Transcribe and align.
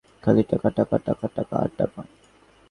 খালি 0.23 0.43
টাকা, 0.43 0.69
টাকা, 0.77 0.95
টাকা 1.35 1.55
আর 1.55 1.69
টাকা। 1.77 2.01